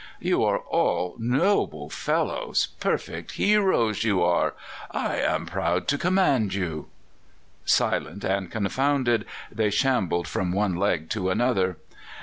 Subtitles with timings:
[0.19, 4.55] "You are all noble fellows; perfect heroes you are.
[4.89, 6.87] I am proud to command you!"
[7.65, 11.77] Silent and confounded, they shambled from one leg to another.